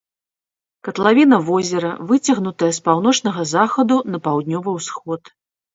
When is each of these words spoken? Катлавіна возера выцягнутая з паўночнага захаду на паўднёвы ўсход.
Катлавіна 0.87 1.39
возера 1.51 1.91
выцягнутая 2.13 2.71
з 2.79 2.85
паўночнага 2.91 3.41
захаду 3.55 3.95
на 4.17 4.23
паўднёвы 4.31 4.69
ўсход. 4.81 5.21